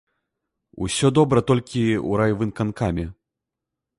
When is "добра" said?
1.17-1.39